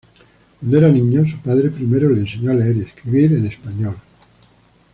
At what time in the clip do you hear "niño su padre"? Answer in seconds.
0.89-1.69